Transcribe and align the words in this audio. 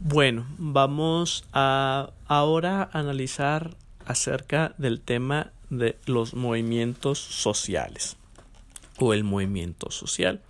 Bueno, 0.00 0.46
vamos 0.58 1.44
a 1.52 2.10
ahora 2.28 2.88
analizar 2.92 3.76
acerca 4.06 4.72
del 4.78 5.00
tema 5.00 5.50
de 5.70 5.96
los 6.06 6.34
movimientos 6.34 7.18
sociales 7.18 8.16
o 8.98 9.12
el 9.12 9.24
movimiento 9.24 9.90
social. 9.90 10.40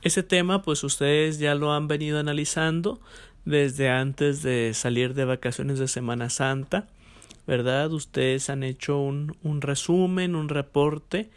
Ese 0.00 0.22
tema 0.22 0.62
pues 0.62 0.82
ustedes 0.82 1.38
ya 1.38 1.54
lo 1.54 1.74
han 1.74 1.88
venido 1.88 2.18
analizando 2.18 3.00
desde 3.44 3.90
antes 3.90 4.42
de 4.42 4.72
salir 4.72 5.12
de 5.12 5.26
vacaciones 5.26 5.78
de 5.78 5.86
Semana 5.86 6.30
Santa, 6.30 6.88
¿verdad? 7.46 7.92
Ustedes 7.92 8.48
han 8.48 8.62
hecho 8.62 8.98
un, 8.98 9.36
un 9.42 9.60
resumen, 9.60 10.34
un 10.34 10.48
reporte 10.48 11.28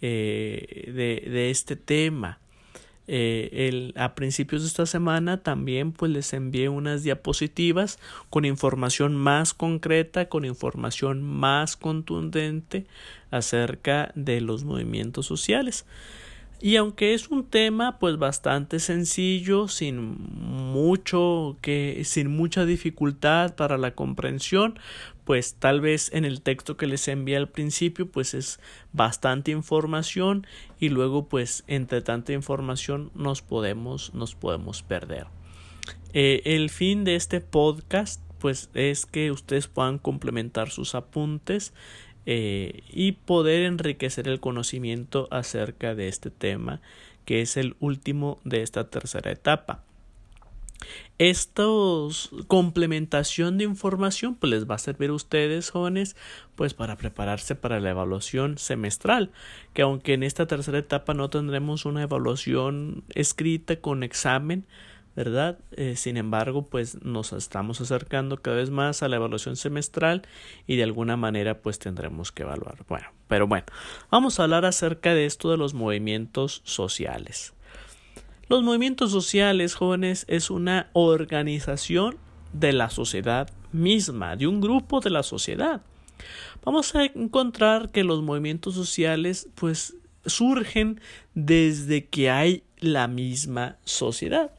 eh, 0.00 0.90
de, 0.92 1.30
de, 1.30 1.50
este 1.50 1.76
tema. 1.76 2.40
Eh, 3.08 3.68
el, 3.68 3.94
a 3.96 4.14
principios 4.14 4.62
de 4.62 4.68
esta 4.68 4.86
semana 4.86 5.42
también 5.42 5.90
pues 5.90 6.12
les 6.12 6.32
envié 6.32 6.68
unas 6.68 7.02
diapositivas 7.02 7.98
con 8.30 8.44
información 8.44 9.16
más 9.16 9.54
concreta, 9.54 10.28
con 10.28 10.44
información 10.44 11.22
más 11.22 11.76
contundente 11.76 12.86
acerca 13.30 14.12
de 14.14 14.40
los 14.40 14.64
movimientos 14.64 15.26
sociales. 15.26 15.84
Y 16.64 16.76
aunque 16.76 17.12
es 17.12 17.28
un 17.28 17.44
tema 17.44 17.98
pues 17.98 18.18
bastante 18.18 18.78
sencillo, 18.78 19.66
sin 19.66 19.98
mucho 20.00 21.56
que 21.60 22.02
sin 22.04 22.30
mucha 22.30 22.64
dificultad 22.64 23.56
para 23.56 23.78
la 23.78 23.96
comprensión, 23.96 24.78
pues 25.24 25.54
tal 25.54 25.80
vez 25.80 26.12
en 26.14 26.24
el 26.24 26.40
texto 26.40 26.76
que 26.76 26.86
les 26.86 27.08
envié 27.08 27.36
al 27.36 27.48
principio 27.48 28.08
pues 28.08 28.32
es 28.32 28.60
bastante 28.92 29.50
información 29.50 30.46
y 30.78 30.90
luego 30.90 31.28
pues 31.28 31.64
entre 31.66 32.00
tanta 32.00 32.32
información 32.32 33.10
nos 33.16 33.42
podemos 33.42 34.14
nos 34.14 34.36
podemos 34.36 34.84
perder. 34.84 35.26
Eh, 36.12 36.42
el 36.44 36.70
fin 36.70 37.02
de 37.02 37.16
este 37.16 37.40
podcast 37.40 38.22
pues 38.38 38.70
es 38.74 39.04
que 39.04 39.32
ustedes 39.32 39.66
puedan 39.66 39.98
complementar 39.98 40.70
sus 40.70 40.94
apuntes 40.94 41.72
eh, 42.26 42.82
y 42.88 43.12
poder 43.12 43.64
enriquecer 43.64 44.28
el 44.28 44.40
conocimiento 44.40 45.28
acerca 45.30 45.94
de 45.94 46.08
este 46.08 46.30
tema 46.30 46.80
que 47.24 47.40
es 47.40 47.56
el 47.56 47.76
último 47.80 48.38
de 48.44 48.62
esta 48.62 48.90
tercera 48.90 49.30
etapa. 49.30 49.82
Estos 51.18 52.30
complementación 52.48 53.56
de 53.56 53.64
información 53.64 54.34
pues 54.34 54.50
les 54.50 54.68
va 54.68 54.74
a 54.74 54.78
servir 54.78 55.10
a 55.10 55.14
ustedes 55.14 55.70
jóvenes 55.70 56.16
pues 56.56 56.74
para 56.74 56.96
prepararse 56.96 57.54
para 57.54 57.78
la 57.78 57.90
evaluación 57.90 58.58
semestral 58.58 59.30
que 59.74 59.82
aunque 59.82 60.14
en 60.14 60.24
esta 60.24 60.46
tercera 60.46 60.78
etapa 60.78 61.14
no 61.14 61.30
tendremos 61.30 61.84
una 61.84 62.02
evaluación 62.02 63.04
escrita 63.14 63.76
con 63.76 64.02
examen 64.02 64.66
¿verdad? 65.14 65.58
Eh, 65.72 65.96
sin 65.96 66.16
embargo, 66.16 66.64
pues 66.64 67.02
nos 67.02 67.32
estamos 67.32 67.80
acercando 67.80 68.38
cada 68.38 68.56
vez 68.56 68.70
más 68.70 69.02
a 69.02 69.08
la 69.08 69.16
evaluación 69.16 69.56
semestral 69.56 70.22
y 70.66 70.76
de 70.76 70.84
alguna 70.84 71.16
manera 71.16 71.60
pues 71.60 71.78
tendremos 71.78 72.32
que 72.32 72.42
evaluar. 72.42 72.84
Bueno, 72.88 73.08
pero 73.28 73.46
bueno, 73.46 73.66
vamos 74.10 74.40
a 74.40 74.44
hablar 74.44 74.64
acerca 74.64 75.14
de 75.14 75.26
esto 75.26 75.50
de 75.50 75.58
los 75.58 75.74
movimientos 75.74 76.62
sociales. 76.64 77.52
Los 78.48 78.62
movimientos 78.62 79.10
sociales, 79.10 79.74
jóvenes, 79.74 80.24
es 80.28 80.50
una 80.50 80.90
organización 80.92 82.16
de 82.52 82.72
la 82.72 82.90
sociedad 82.90 83.50
misma, 83.72 84.36
de 84.36 84.46
un 84.46 84.60
grupo 84.60 85.00
de 85.00 85.10
la 85.10 85.22
sociedad. 85.22 85.82
Vamos 86.64 86.94
a 86.94 87.04
encontrar 87.04 87.90
que 87.90 88.04
los 88.04 88.22
movimientos 88.22 88.74
sociales 88.74 89.48
pues 89.54 89.96
surgen 90.24 91.00
desde 91.34 92.06
que 92.06 92.30
hay 92.30 92.62
la 92.78 93.08
misma 93.08 93.76
sociedad 93.84 94.52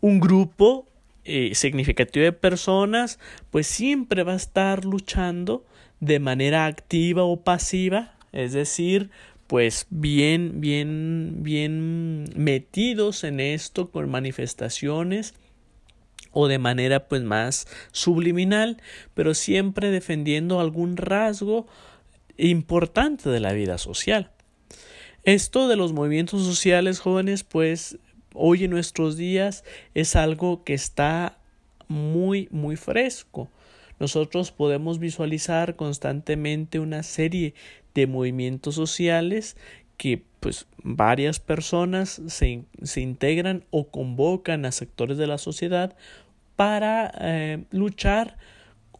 un 0.00 0.20
grupo 0.20 0.88
eh, 1.24 1.54
significativo 1.54 2.24
de 2.24 2.32
personas, 2.32 3.18
pues 3.50 3.66
siempre 3.66 4.22
va 4.22 4.32
a 4.32 4.36
estar 4.36 4.84
luchando 4.84 5.64
de 6.00 6.18
manera 6.18 6.66
activa 6.66 7.24
o 7.24 7.42
pasiva, 7.42 8.14
es 8.32 8.52
decir, 8.52 9.10
pues 9.46 9.86
bien, 9.90 10.60
bien, 10.60 11.42
bien 11.42 12.24
metidos 12.36 13.24
en 13.24 13.40
esto 13.40 13.90
con 13.90 14.08
manifestaciones 14.08 15.34
o 16.32 16.46
de 16.48 16.58
manera 16.58 17.08
pues 17.08 17.22
más 17.22 17.66
subliminal, 17.92 18.80
pero 19.14 19.34
siempre 19.34 19.90
defendiendo 19.90 20.60
algún 20.60 20.96
rasgo 20.96 21.66
importante 22.36 23.28
de 23.28 23.40
la 23.40 23.52
vida 23.52 23.76
social. 23.78 24.30
Esto 25.24 25.68
de 25.68 25.76
los 25.76 25.92
movimientos 25.92 26.44
sociales 26.44 27.00
jóvenes 27.00 27.44
pues 27.44 27.98
hoy 28.34 28.64
en 28.64 28.70
nuestros 28.70 29.16
días 29.16 29.64
es 29.94 30.16
algo 30.16 30.64
que 30.64 30.74
está 30.74 31.38
muy, 31.88 32.48
muy 32.50 32.76
fresco. 32.76 33.50
Nosotros 33.98 34.50
podemos 34.52 34.98
visualizar 34.98 35.76
constantemente 35.76 36.78
una 36.78 37.02
serie 37.02 37.54
de 37.94 38.06
movimientos 38.06 38.74
sociales 38.74 39.56
que 39.96 40.22
pues 40.40 40.66
varias 40.82 41.38
personas 41.40 42.22
se, 42.26 42.64
se 42.82 43.00
integran 43.02 43.64
o 43.70 43.88
convocan 43.88 44.64
a 44.64 44.72
sectores 44.72 45.18
de 45.18 45.26
la 45.26 45.36
sociedad 45.36 45.94
para 46.56 47.12
eh, 47.20 47.64
luchar 47.70 48.38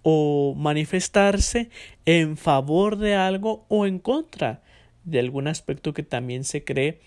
o 0.03 0.55
manifestarse 0.57 1.71
en 2.05 2.37
favor 2.37 2.97
de 2.97 3.15
algo 3.15 3.65
o 3.69 3.87
en 3.87 3.99
contra 3.99 4.63
de 5.05 5.21
algún 5.21 5.49
aspecto 5.49 5.95
que 5.95 6.03
también 6.03 6.45
se 6.45 6.65
cree 6.65 7.01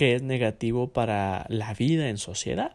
que 0.00 0.14
es 0.14 0.22
negativo 0.22 0.88
para 0.94 1.44
la 1.50 1.74
vida 1.74 2.08
en 2.08 2.16
sociedad. 2.16 2.74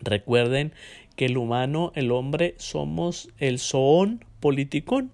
Recuerden 0.00 0.72
que 1.16 1.24
el 1.24 1.36
humano, 1.36 1.90
el 1.96 2.12
hombre, 2.12 2.54
somos 2.58 3.28
el 3.38 3.58
zoón 3.58 4.24
politicón, 4.38 5.10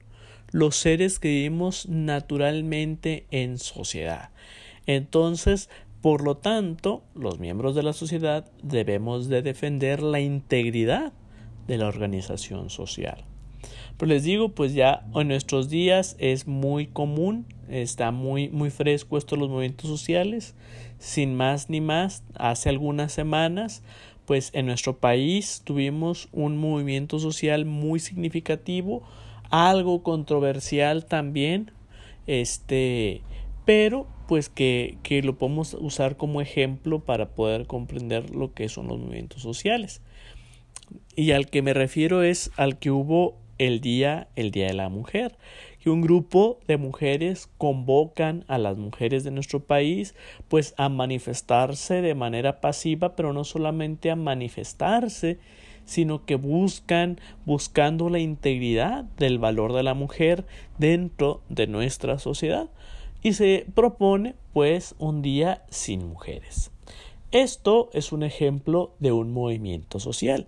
los 0.50 0.76
seres 0.76 1.18
que 1.18 1.28
vivimos 1.28 1.88
naturalmente 1.88 3.24
en 3.30 3.56
sociedad. 3.56 4.28
Entonces, 4.84 5.70
por 6.02 6.22
lo 6.22 6.36
tanto, 6.36 7.02
los 7.14 7.38
miembros 7.38 7.74
de 7.74 7.84
la 7.84 7.94
sociedad 7.94 8.44
debemos 8.62 9.30
de 9.30 9.41
defender 9.41 10.02
la 10.02 10.20
integridad 10.20 11.14
de 11.66 11.78
la 11.78 11.86
organización 11.88 12.68
social. 12.68 13.24
Pero 13.97 14.10
les 14.10 14.24
digo, 14.24 14.50
pues 14.50 14.74
ya 14.74 15.06
en 15.14 15.28
nuestros 15.28 15.70
días 15.70 16.16
es 16.18 16.47
muy 16.47 16.86
común, 16.86 17.47
está 17.70 18.10
muy, 18.10 18.48
muy 18.48 18.70
fresco 18.70 19.18
esto 19.18 19.36
de 19.36 19.40
los 19.40 19.50
movimientos 19.50 19.88
sociales 19.88 20.54
sin 20.98 21.34
más 21.34 21.70
ni 21.70 21.80
más, 21.80 22.24
hace 22.34 22.68
algunas 22.68 23.12
semanas, 23.12 23.82
pues 24.26 24.50
en 24.52 24.66
nuestro 24.66 24.98
país 24.98 25.62
tuvimos 25.64 26.28
un 26.32 26.56
movimiento 26.56 27.18
social 27.18 27.64
muy 27.64 28.00
significativo, 28.00 29.02
algo 29.50 30.02
controversial 30.02 31.06
también, 31.06 31.70
este, 32.26 33.22
pero 33.64 34.06
pues 34.26 34.50
que, 34.50 34.98
que 35.02 35.22
lo 35.22 35.38
podemos 35.38 35.74
usar 35.74 36.16
como 36.16 36.42
ejemplo 36.42 37.00
para 37.00 37.30
poder 37.30 37.66
comprender 37.66 38.30
lo 38.30 38.52
que 38.52 38.68
son 38.68 38.88
los 38.88 38.98
movimientos 38.98 39.40
sociales. 39.40 40.02
Y 41.16 41.32
al 41.32 41.48
que 41.48 41.62
me 41.62 41.72
refiero 41.72 42.22
es 42.22 42.50
al 42.56 42.78
que 42.78 42.90
hubo 42.90 43.38
el 43.56 43.80
día, 43.80 44.28
el 44.36 44.50
día 44.50 44.66
de 44.66 44.74
la 44.74 44.88
mujer 44.88 45.36
que 45.83 45.91
un 45.91 46.00
grupo 46.00 46.59
de 46.66 46.77
mujeres 46.77 47.49
convocan 47.59 48.44
a 48.49 48.59
las 48.59 48.78
mujeres 48.78 49.25
de 49.25 49.31
nuestro 49.31 49.61
país 49.61 50.15
pues 50.49 50.75
a 50.77 50.89
manifestarse 50.89 52.03
de 52.03 52.15
manera 52.15 52.61
pasiva, 52.61 53.15
pero 53.16 53.33
no 53.33 53.44
solamente 53.44 54.11
a 54.11 54.16
manifestarse, 54.16 55.39
sino 55.84 56.25
que 56.27 56.34
buscan 56.34 57.19
buscando 57.47 58.11
la 58.11 58.19
integridad 58.19 59.05
del 59.16 59.39
valor 59.39 59.72
de 59.72 59.83
la 59.83 59.94
mujer 59.94 60.44
dentro 60.78 61.41
de 61.49 61.66
nuestra 61.66 62.19
sociedad 62.19 62.69
y 63.22 63.33
se 63.33 63.66
propone 63.75 64.34
pues 64.53 64.95
un 64.99 65.22
día 65.22 65.65
sin 65.71 66.06
mujeres. 66.06 66.71
Esto 67.31 67.91
es 67.92 68.13
un 68.13 68.22
ejemplo 68.22 68.95
de 69.01 69.13
un 69.13 69.33
movimiento 69.33 70.01
social. 70.01 70.47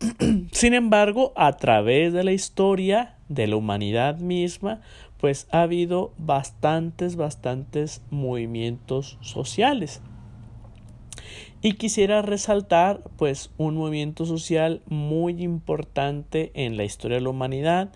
Sin 0.52 0.74
embargo, 0.74 1.32
a 1.36 1.52
través 1.56 2.12
de 2.12 2.24
la 2.24 2.32
historia 2.32 3.16
de 3.34 3.46
la 3.46 3.56
humanidad 3.56 4.18
misma, 4.18 4.80
pues 5.18 5.46
ha 5.50 5.62
habido 5.62 6.12
bastantes, 6.18 7.16
bastantes 7.16 8.02
movimientos 8.10 9.18
sociales. 9.20 10.00
Y 11.62 11.74
quisiera 11.74 12.22
resaltar 12.22 13.00
pues 13.16 13.50
un 13.56 13.76
movimiento 13.76 14.26
social 14.26 14.82
muy 14.86 15.42
importante 15.42 16.50
en 16.54 16.76
la 16.76 16.84
historia 16.84 17.16
de 17.16 17.22
la 17.22 17.30
humanidad 17.30 17.92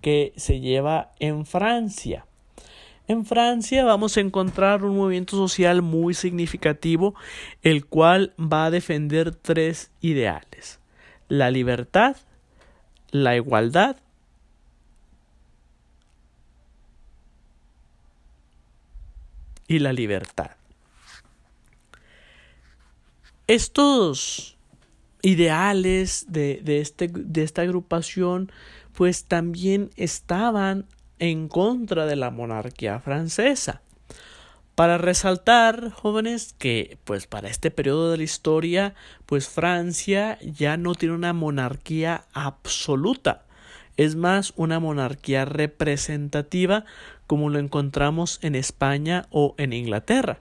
que 0.00 0.32
se 0.36 0.60
lleva 0.60 1.12
en 1.18 1.44
Francia. 1.44 2.26
En 3.08 3.24
Francia 3.24 3.84
vamos 3.84 4.16
a 4.16 4.20
encontrar 4.20 4.84
un 4.84 4.96
movimiento 4.96 5.36
social 5.36 5.82
muy 5.82 6.14
significativo, 6.14 7.14
el 7.62 7.86
cual 7.86 8.34
va 8.38 8.66
a 8.66 8.70
defender 8.70 9.34
tres 9.34 9.90
ideales 10.00 10.78
la 11.28 11.50
libertad, 11.50 12.16
la 13.10 13.36
igualdad 13.36 13.96
y 19.68 19.78
la 19.78 19.92
libertad. 19.92 20.50
Estos 23.46 24.56
ideales 25.22 26.26
de, 26.28 26.60
de, 26.62 26.80
este, 26.80 27.08
de 27.08 27.42
esta 27.42 27.62
agrupación 27.62 28.50
pues 28.94 29.24
también 29.24 29.90
estaban 29.96 30.86
en 31.20 31.48
contra 31.48 32.06
de 32.06 32.16
la 32.16 32.30
monarquía 32.30 32.98
francesa. 32.98 33.82
Para 34.74 34.96
resaltar, 34.96 35.90
jóvenes, 35.90 36.54
que 36.56 36.98
pues 37.04 37.26
para 37.26 37.48
este 37.48 37.70
periodo 37.70 38.12
de 38.12 38.16
la 38.16 38.22
historia, 38.22 38.94
pues 39.26 39.48
Francia 39.48 40.38
ya 40.40 40.76
no 40.76 40.94
tiene 40.94 41.16
una 41.16 41.32
monarquía 41.32 42.26
absoluta, 42.32 43.44
es 43.98 44.16
más 44.16 44.54
una 44.56 44.80
monarquía 44.80 45.44
representativa 45.44 46.86
como 47.26 47.50
lo 47.50 47.58
encontramos 47.58 48.38
en 48.40 48.54
España 48.54 49.26
o 49.30 49.54
en 49.58 49.74
Inglaterra. 49.74 50.38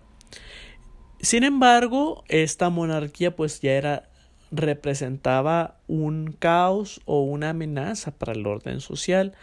Sin 1.19 1.43
embargo, 1.43 2.23
esta 2.29 2.69
monarquía 2.69 3.35
pues 3.35 3.59
ya 3.59 3.73
era 3.73 4.09
representaba 4.51 5.75
un 5.87 6.31
caos 6.39 7.01
o 7.03 7.23
una 7.23 7.49
amenaza 7.49 8.11
para 8.11 8.31
el 8.31 8.47
orden 8.47 8.79
social, 8.79 9.33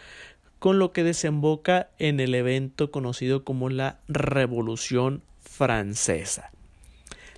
con 0.57 0.79
lo 0.79 0.93
que 0.93 1.03
desemboca 1.03 1.89
en 1.99 2.19
el 2.19 2.33
evento 2.33 2.89
conocido 2.89 3.43
como 3.43 3.69
la 3.69 3.99
Revolución 4.07 5.21
Francesa. 5.41 6.54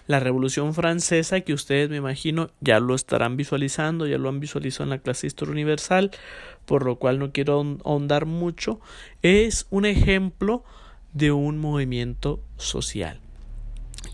La 0.08 0.22
Revolución 0.22 0.74
Francesa, 0.74 1.42
que 1.42 1.54
ustedes 1.54 1.90
me 1.90 1.98
imagino 1.98 2.50
ya 2.62 2.80
lo 2.80 2.96
estarán 2.96 3.38
visualizando, 3.38 4.08
ya 4.08 4.18
lo 4.18 4.30
han 4.30 4.40
visualizado 4.40 4.86
en 4.86 4.90
la 4.92 5.00
clase 5.00 5.28
Historia 5.28 5.52
Universal, 5.52 6.12
por 6.66 6.86
lo 6.86 6.96
cual 6.96 7.20
no 7.20 7.32
quiero 7.32 7.60
ahondar 7.84 8.26
mucho, 8.26 8.80
es 9.22 9.68
un 9.70 9.86
ejemplo 9.86 10.64
de 11.14 11.32
un 11.32 11.58
movimiento 11.58 12.42
social. 12.56 13.20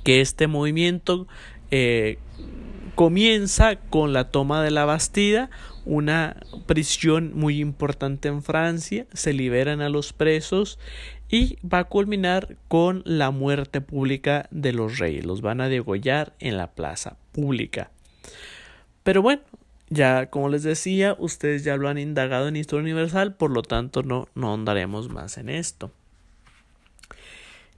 Que 0.04 0.20
este 0.20 0.48
movimiento 0.48 1.28
eh, 1.70 2.18
comienza 2.96 3.76
con 3.76 4.14
la 4.14 4.30
toma 4.30 4.64
de 4.64 4.72
la 4.72 4.86
Bastida, 4.86 5.50
una 5.86 6.38
prisión 6.66 7.32
muy 7.36 7.60
importante 7.60 8.28
en 8.28 8.44
Francia, 8.44 9.06
se 9.14 9.34
liberan 9.34 9.82
a 9.82 9.90
los 9.90 10.14
presos 10.14 10.80
y 11.30 11.58
va 11.68 11.80
a 11.80 11.84
culminar 11.86 12.58
con 12.68 13.02
la 13.06 13.32
muerte 13.32 13.82
pública 13.82 14.48
de 14.52 14.74
los 14.74 15.00
reyes, 15.00 15.26
los 15.26 15.42
van 15.42 15.62
a 15.62 15.70
degollar 15.70 16.34
en 16.40 16.58
la 16.58 16.72
plaza 16.72 17.18
pública. 17.32 17.92
Pero 19.04 19.22
bueno, 19.22 19.42
ya 19.90 20.30
como 20.30 20.50
les 20.50 20.64
decía, 20.64 21.16
ustedes 21.20 21.64
ya 21.64 21.78
lo 21.78 21.90
han 21.90 21.98
indagado 21.98 22.48
en 22.48 22.56
Historia 22.56 22.84
Universal, 22.84 23.36
por 23.36 23.52
lo 23.52 23.62
tanto 23.62 24.04
no, 24.04 24.28
no 24.36 24.54
andaremos 24.54 25.10
más 25.10 25.38
en 25.38 25.50
esto. 25.50 25.92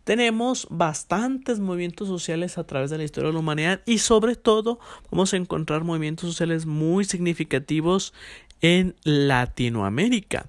Tenemos 0.06 0.68
bastantes 0.70 1.60
movimientos 1.60 2.08
sociales 2.08 2.60
a 2.60 2.64
través 2.64 2.92
de 2.92 3.00
la 3.00 3.04
historia 3.04 3.30
de 3.30 3.34
la 3.34 3.40
humanidad 3.40 3.82
y 3.88 3.98
sobre 3.98 4.36
todo 4.36 4.80
vamos 5.10 5.34
a 5.34 5.38
encontrar 5.38 5.84
movimientos 5.84 6.30
sociales 6.30 6.68
muy 6.68 7.06
significativos 7.06 8.14
en 8.62 8.96
Latinoamérica. 9.04 10.46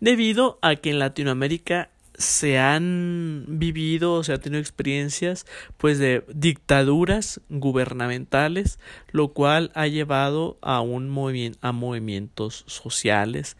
Debido 0.00 0.58
a 0.62 0.74
que 0.74 0.90
en 0.90 0.98
Latinoamérica 0.98 1.90
se 2.14 2.58
han 2.58 3.44
vivido 3.46 4.14
o 4.14 4.24
se 4.24 4.32
han 4.32 4.40
tenido 4.40 4.60
experiencias 4.60 5.46
pues 5.76 6.00
de 6.00 6.24
dictaduras 6.34 7.40
gubernamentales 7.48 8.80
lo 9.12 9.28
cual 9.28 9.70
ha 9.76 9.86
llevado 9.86 10.58
a 10.60 10.80
un 10.80 11.08
movimiento 11.08 11.60
a 11.62 11.70
movimientos 11.70 12.64
sociales 12.66 13.56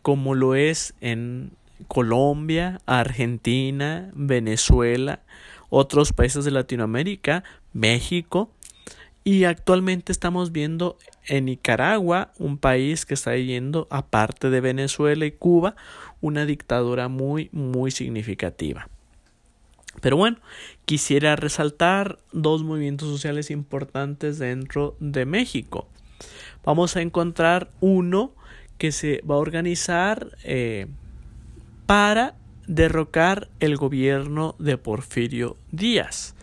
como 0.00 0.34
lo 0.34 0.54
es 0.54 0.94
en 1.02 1.52
Colombia, 1.88 2.80
Argentina, 2.86 4.10
Venezuela, 4.14 5.20
otros 5.68 6.12
países 6.12 6.44
de 6.44 6.50
Latinoamérica, 6.50 7.44
México 7.72 8.50
y 9.22 9.44
actualmente 9.44 10.12
estamos 10.12 10.50
viendo 10.50 10.96
en 11.26 11.44
Nicaragua, 11.44 12.32
un 12.38 12.56
país 12.56 13.04
que 13.04 13.14
está 13.14 13.36
yendo, 13.36 13.86
aparte 13.90 14.50
de 14.50 14.60
Venezuela 14.60 15.26
y 15.26 15.32
Cuba, 15.32 15.76
una 16.20 16.46
dictadura 16.46 17.08
muy, 17.08 17.50
muy 17.52 17.90
significativa. 17.90 18.88
Pero 20.00 20.16
bueno, 20.16 20.38
quisiera 20.86 21.36
resaltar 21.36 22.18
dos 22.32 22.62
movimientos 22.62 23.08
sociales 23.08 23.50
importantes 23.50 24.38
dentro 24.38 24.96
de 25.00 25.26
México. 25.26 25.86
Vamos 26.64 26.96
a 26.96 27.02
encontrar 27.02 27.70
uno 27.80 28.32
que 28.78 28.92
se 28.92 29.22
va 29.28 29.34
a 29.34 29.38
organizar 29.38 30.38
eh, 30.44 30.86
para 31.90 32.36
derrocar 32.68 33.48
el 33.58 33.76
gobierno 33.76 34.54
de 34.60 34.78
Porfirio 34.78 35.56
Díaz. 35.72 36.36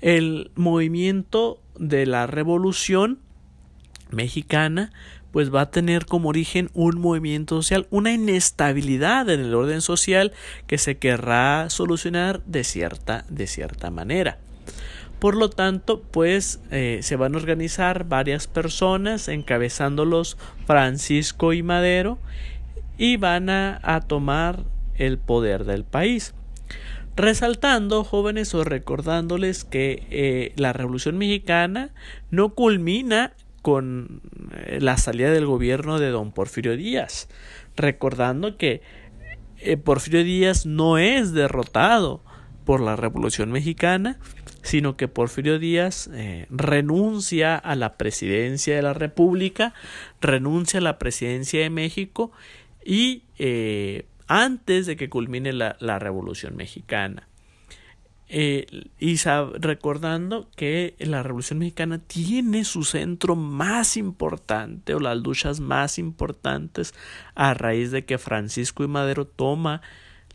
El 0.00 0.50
movimiento 0.54 1.60
de 1.78 2.06
la 2.06 2.26
revolución 2.26 3.18
mexicana 4.10 4.90
pues 5.30 5.54
va 5.54 5.60
a 5.60 5.70
tener 5.70 6.06
como 6.06 6.30
origen 6.30 6.70
un 6.72 6.98
movimiento 6.98 7.56
social, 7.56 7.86
una 7.90 8.14
inestabilidad 8.14 9.28
en 9.28 9.40
el 9.40 9.54
orden 9.54 9.82
social 9.82 10.32
que 10.66 10.78
se 10.78 10.96
querrá 10.96 11.68
solucionar 11.68 12.42
de 12.46 12.64
cierta, 12.64 13.26
de 13.28 13.46
cierta 13.46 13.90
manera. 13.90 14.38
Por 15.18 15.36
lo 15.36 15.50
tanto, 15.50 16.00
pues 16.00 16.60
eh, 16.70 17.00
se 17.02 17.16
van 17.16 17.34
a 17.34 17.38
organizar 17.38 18.04
varias 18.04 18.46
personas, 18.46 19.28
encabezándolos 19.28 20.38
Francisco 20.64 21.52
y 21.52 21.62
Madero, 21.62 22.18
y 22.96 23.18
van 23.18 23.50
a, 23.50 23.80
a 23.82 24.00
tomar 24.00 24.64
el 24.98 25.18
poder 25.18 25.64
del 25.64 25.84
país. 25.84 26.34
Resaltando, 27.18 28.04
jóvenes, 28.04 28.54
o 28.54 28.62
recordándoles 28.62 29.64
que 29.64 30.06
eh, 30.08 30.52
la 30.54 30.72
Revolución 30.72 31.18
Mexicana 31.18 31.90
no 32.30 32.54
culmina 32.54 33.32
con 33.60 34.22
eh, 34.54 34.78
la 34.80 34.96
salida 34.98 35.32
del 35.32 35.44
gobierno 35.44 35.98
de 35.98 36.10
don 36.10 36.30
Porfirio 36.30 36.76
Díaz. 36.76 37.28
Recordando 37.74 38.56
que 38.56 38.82
eh, 39.58 39.76
Porfirio 39.76 40.22
Díaz 40.22 40.64
no 40.64 40.96
es 40.96 41.32
derrotado 41.32 42.22
por 42.64 42.80
la 42.80 42.94
Revolución 42.94 43.50
Mexicana, 43.50 44.20
sino 44.62 44.96
que 44.96 45.08
Porfirio 45.08 45.58
Díaz 45.58 46.08
renuncia 46.50 47.56
a 47.56 47.74
la 47.74 47.96
presidencia 47.96 48.76
de 48.76 48.82
la 48.82 48.94
República, 48.94 49.74
renuncia 50.20 50.78
a 50.78 50.82
la 50.82 50.98
presidencia 50.98 51.62
de 51.62 51.70
México 51.70 52.30
y 52.84 53.24
antes 54.28 54.86
de 54.86 54.96
que 54.96 55.08
culmine 55.08 55.52
la, 55.52 55.98
Revolución 55.98 56.54
Mexicana. 56.56 57.26
Eh, 58.30 58.66
y 58.98 59.16
recordando 59.54 60.50
que 60.54 60.94
la 60.98 61.22
Revolución 61.22 61.60
Mexicana 61.60 61.98
tiene 61.98 62.64
su 62.64 62.84
centro 62.84 63.36
más 63.36 63.96
importante 63.96 64.94
o 64.94 65.00
las 65.00 65.16
luchas 65.16 65.60
más 65.60 65.98
importantes 65.98 66.94
a 67.34 67.54
raíz 67.54 67.90
de 67.90 68.04
que 68.04 68.18
Francisco 68.18 68.84
y 68.84 68.88
Madero 68.88 69.26
toma 69.26 69.80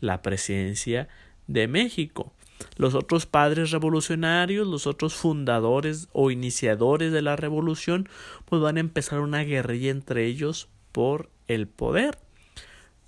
la 0.00 0.22
presidencia 0.22 1.08
de 1.46 1.68
México. 1.68 2.32
Los 2.76 2.94
otros 2.94 3.26
padres 3.26 3.70
revolucionarios, 3.70 4.66
los 4.66 4.88
otros 4.88 5.14
fundadores 5.14 6.08
o 6.12 6.32
iniciadores 6.32 7.12
de 7.12 7.22
la 7.22 7.36
revolución, 7.36 8.08
pues 8.44 8.60
van 8.60 8.76
a 8.76 8.80
empezar 8.80 9.20
una 9.20 9.44
guerrilla 9.44 9.90
entre 9.90 10.26
ellos 10.26 10.68
por 10.90 11.30
el 11.46 11.68
poder. 11.68 12.18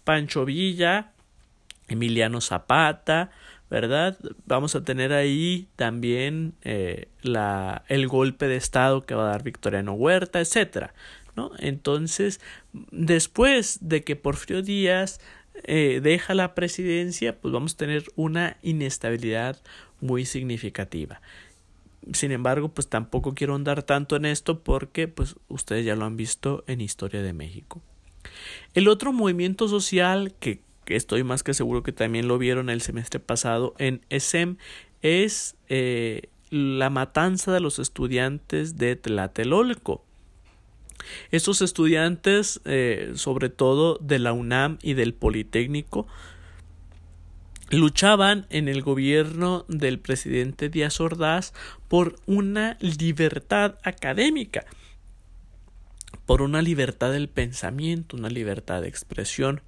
Pancho 0.07 0.45
Villa, 0.45 1.11
Emiliano 1.89 2.41
Zapata, 2.41 3.33
¿verdad? 3.69 4.17
Vamos 4.47 4.77
a 4.77 4.85
tener 4.85 5.13
ahí 5.13 5.67
también 5.75 6.55
eh, 6.63 7.09
la, 7.23 7.85
el 7.89 8.07
golpe 8.07 8.47
de 8.47 8.55
Estado 8.55 9.05
que 9.05 9.17
va 9.17 9.25
a 9.25 9.31
dar 9.33 9.43
Victoriano 9.43 9.95
Huerta, 9.95 10.39
etcétera, 10.39 10.95
¿no? 11.35 11.51
Entonces, 11.59 12.41
después 12.93 13.81
de 13.81 14.05
que 14.05 14.15
Porfirio 14.15 14.63
Díaz 14.63 15.21
eh, 15.65 15.99
deja 16.01 16.35
la 16.35 16.55
presidencia, 16.55 17.37
pues 17.41 17.53
vamos 17.53 17.75
a 17.75 17.79
tener 17.79 18.05
una 18.15 18.59
inestabilidad 18.63 19.61
muy 20.01 20.25
significativa. 20.25 21.21
Sin 22.13 22.31
embargo, 22.31 22.69
pues 22.69 22.87
tampoco 22.89 23.35
quiero 23.35 23.57
andar 23.57 23.83
tanto 23.83 24.15
en 24.15 24.25
esto 24.25 24.61
porque 24.63 25.09
pues 25.09 25.35
ustedes 25.49 25.85
ya 25.85 25.97
lo 25.97 26.05
han 26.05 26.17
visto 26.17 26.63
en 26.69 26.81
Historia 26.81 27.23
de 27.23 27.33
México. 27.33 27.83
El 28.75 28.89
otro 28.89 29.13
movimiento 29.13 29.69
social 29.69 30.35
que, 30.39 30.61
estoy 30.87 31.25
más 31.25 31.43
que 31.43 31.55
seguro 31.55 31.83
que 31.83 31.93
también 31.93 32.29
lo 32.29 32.39
vieron 32.39 32.71
el 32.71 32.81
semestre 32.81 33.21
pasado 33.21 33.75
en 33.79 34.03
ESEM 34.09 34.57
es 35.03 35.57
eh, 35.69 36.29
la 36.51 36.91
matanza 36.91 37.53
de 37.53 37.61
los 37.61 37.79
estudiantes 37.79 38.77
de 38.77 38.97
Tlatelolco. 38.97 40.05
Estos 41.31 41.63
estudiantes, 41.63 42.61
eh, 42.65 43.13
sobre 43.15 43.49
todo 43.49 43.99
de 44.01 44.19
la 44.19 44.33
UNAM 44.33 44.79
y 44.83 44.95
del 44.95 45.15
Politécnico, 45.15 46.07
luchaban 47.71 48.47
en 48.51 48.69
el 48.69 48.83
gobierno 48.83 49.65
del 49.69 49.99
presidente 49.99 50.69
Díaz 50.69 51.01
Ordaz 51.01 51.53
por 51.89 52.17
una 52.27 52.77
libertad 52.81 53.77
académica 53.83 54.65
por 56.17 56.43
una 56.43 56.63
libertad 56.63 57.13
del 57.13 57.29
pensamiento, 57.29 58.17
una 58.17 58.29
libertad 58.29 58.83
de 58.83 58.89
expresión, 58.89 59.63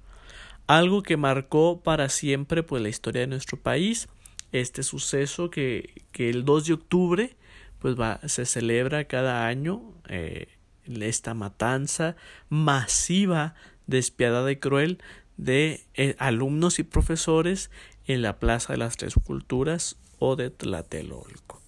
algo 0.67 1.03
que 1.03 1.17
marcó 1.17 1.81
para 1.81 2.09
siempre 2.09 2.63
pues 2.63 2.81
la 2.81 2.89
historia 2.89 3.21
de 3.21 3.27
nuestro 3.27 3.59
país, 3.59 4.07
este 4.51 4.83
suceso 4.83 5.49
que, 5.49 6.03
que 6.11 6.29
el 6.29 6.45
2 6.45 6.65
de 6.65 6.73
octubre 6.73 7.35
pues 7.79 7.99
va, 7.99 8.19
se 8.27 8.45
celebra 8.45 9.05
cada 9.05 9.47
año 9.47 9.81
eh, 10.07 10.47
esta 10.85 11.33
matanza 11.33 12.15
masiva, 12.49 13.55
despiadada 13.87 14.51
y 14.51 14.57
cruel 14.57 15.01
de 15.37 15.85
eh, 15.95 16.15
alumnos 16.19 16.79
y 16.79 16.83
profesores 16.83 17.71
en 18.05 18.21
la 18.21 18.39
Plaza 18.39 18.73
de 18.73 18.79
las 18.79 18.97
Tres 18.97 19.15
Culturas 19.23 19.97
o 20.19 20.35
de 20.35 20.49
Tlatelolco. 20.49 21.58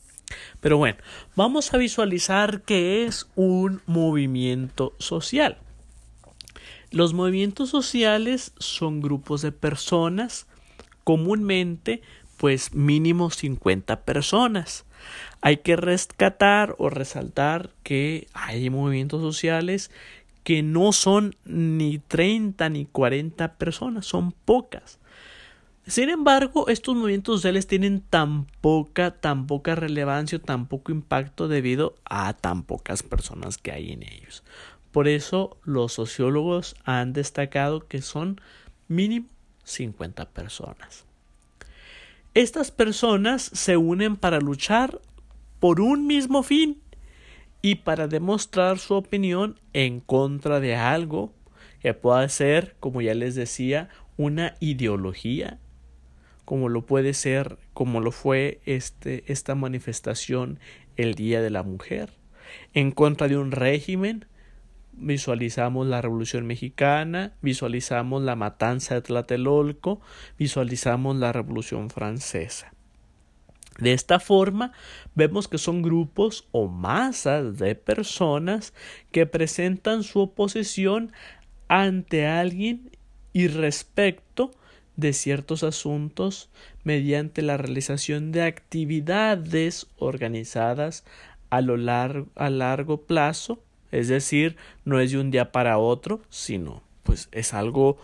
Pero 0.60 0.78
bueno, 0.78 0.98
vamos 1.36 1.74
a 1.74 1.78
visualizar 1.78 2.62
qué 2.62 3.06
es 3.06 3.28
un 3.36 3.82
movimiento 3.86 4.94
social. 5.00 5.58
Los 6.92 7.14
movimientos 7.14 7.70
sociales 7.70 8.54
son 8.58 9.02
grupos 9.02 9.42
de 9.42 9.52
personas, 9.52 10.48
comúnmente 11.04 12.02
pues 12.38 12.74
mínimo 12.74 13.30
50 13.30 14.02
personas. 14.02 14.86
Hay 15.42 15.58
que 15.58 15.76
rescatar 15.76 16.76
o 16.80 16.90
resaltar 16.90 17.70
que 17.84 18.28
hay 18.34 18.70
movimientos 18.70 19.22
sociales 19.22 19.92
que 20.44 20.64
no 20.64 20.92
son 20.92 21.36
ni 21.46 22.00
30 22.00 22.70
ni 22.70 22.86
40 22.86 23.54
personas, 23.56 24.06
son 24.06 24.32
pocas. 24.32 25.00
Sin 25.88 26.10
embargo, 26.10 26.68
estos 26.68 26.96
movimientos 26.96 27.38
sociales 27.38 27.66
tienen 27.66 28.02
tan 28.02 28.46
poca, 28.62 29.12
tan 29.20 29.48
poca 29.48 29.76
relevancia, 29.76 30.40
tan 30.40 30.68
poco 30.68 30.92
impacto 30.92 31.48
debido 31.48 31.96
a 32.06 32.34
tan 32.34 32.64
pocas 32.64 33.02
personas 33.02 33.58
que 33.58 33.72
hay 33.72 33.92
en 33.92 34.04
ellos. 34.04 34.44
Por 34.92 35.08
eso 35.08 35.58
los 35.64 35.94
sociólogos 35.94 36.76
han 36.84 37.14
destacado 37.14 37.88
que 37.88 38.02
son 38.02 38.40
mínimo 38.88 39.28
50 39.64 40.30
personas. 40.30 41.06
Estas 42.34 42.72
personas 42.72 43.42
se 43.42 43.76
unen 43.76 44.16
para 44.16 44.40
luchar 44.40 45.02
por 45.60 45.82
un 45.82 46.08
mismo 46.08 46.44
fin 46.44 46.82
y 47.62 47.76
para 47.76 48.08
demostrar 48.08 48.80
su 48.80 48.94
opinión 48.94 49.60
en 49.74 50.00
contra 50.00 50.60
de 50.60 50.76
algo 50.76 51.34
que 51.82 51.94
pueda 51.94 52.28
ser, 52.30 52.76
como 52.80 53.02
ya 53.02 53.14
les 53.14 53.36
decía, 53.36 53.90
una 54.18 54.56
ideología, 54.60 55.60
como 56.52 56.68
lo 56.68 56.86
puede 56.86 57.14
ser, 57.14 57.58
como 57.74 58.02
lo 58.02 58.12
fue 58.12 58.60
este, 58.66 59.24
esta 59.32 59.56
manifestación 59.56 60.60
el 60.98 61.16
Día 61.16 61.42
de 61.42 61.50
la 61.50 61.64
Mujer, 61.64 62.10
en 62.74 62.92
contra 62.92 63.30
de 63.30 63.38
un 63.38 63.54
régimen, 63.54 64.26
visualizamos 64.92 65.88
la 65.88 66.02
Revolución 66.02 66.46
Mexicana, 66.46 67.32
visualizamos 67.42 68.22
la 68.24 68.36
matanza 68.36 68.96
de 68.96 69.02
Tlatelolco, 69.02 70.02
visualizamos 70.38 71.16
la 71.16 71.32
Revolución 71.32 71.90
Francesa. 71.90 72.74
De 73.80 73.94
esta 73.94 74.20
forma, 74.20 74.74
vemos 75.16 75.48
que 75.48 75.58
son 75.58 75.82
grupos 75.82 76.50
o 76.52 76.68
masas 76.68 77.60
de 77.60 77.76
personas 77.76 78.74
que 79.14 79.26
presentan 79.26 80.04
su 80.04 80.20
oposición 80.20 81.14
ante 81.70 82.28
alguien 82.28 82.92
y 83.32 83.48
respecto 83.48 84.52
de 84.96 85.14
ciertos 85.14 85.64
asuntos 85.64 86.50
mediante 86.84 87.42
la 87.42 87.58
realización 87.58 88.32
de 88.32 88.44
actividades 88.44 89.88
organizadas 89.98 91.04
a 91.50 91.62
lo 91.62 91.78
largo, 91.78 92.28
a 92.36 92.50
largo 92.50 93.02
plazo, 93.02 93.60
es 93.92 94.08
decir, 94.08 94.56
no 94.86 95.00
es 95.00 95.12
de 95.12 95.20
un 95.20 95.32
día 95.32 95.52
para 95.52 95.78
otro, 95.78 96.22
sino 96.30 96.82
pues 97.04 97.30
es 97.32 97.54
algo 97.54 97.98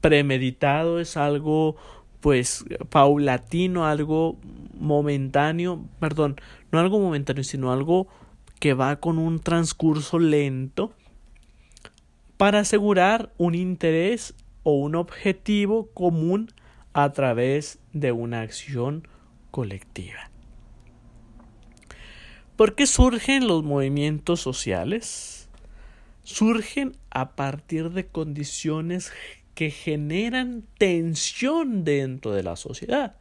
premeditado, 0.00 1.00
es 1.00 1.16
algo 1.16 1.76
pues 2.20 2.64
paulatino, 2.88 3.86
algo 3.86 4.36
momentáneo, 4.78 5.84
perdón, 6.00 6.40
no 6.72 6.80
algo 6.80 6.98
momentáneo, 6.98 7.44
sino 7.44 7.72
algo 7.72 8.08
que 8.58 8.74
va 8.74 8.96
con 8.96 9.18
un 9.18 9.38
transcurso 9.40 10.18
lento 10.18 10.92
para 12.36 12.60
asegurar 12.60 13.32
un 13.36 13.54
interés 13.54 14.34
o 14.68 14.72
un 14.72 14.96
objetivo 14.96 15.88
común 15.94 16.52
a 16.92 17.10
través 17.14 17.78
de 17.94 18.12
una 18.12 18.42
acción 18.42 19.08
colectiva. 19.50 20.30
¿Por 22.54 22.74
qué 22.74 22.86
surgen 22.86 23.46
los 23.46 23.64
movimientos 23.64 24.42
sociales? 24.42 25.48
Surgen 26.22 26.98
a 27.08 27.34
partir 27.34 27.92
de 27.92 28.08
condiciones 28.08 29.10
que 29.54 29.70
generan 29.70 30.64
tensión 30.76 31.82
dentro 31.82 32.32
de 32.32 32.42
la 32.42 32.56
sociedad. 32.56 33.16